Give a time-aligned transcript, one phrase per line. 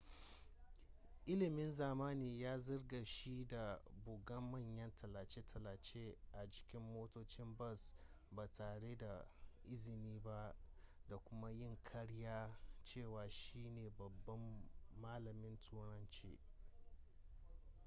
[1.25, 7.95] ilimin zamani ya zarge shi da buga manyan tallace-tallace a jikin motocin bas
[8.31, 9.27] ba tare da
[9.63, 10.55] izini ba
[11.07, 14.69] da kuma yin karyar cewa shi ne babban
[15.01, 16.39] malamin turanci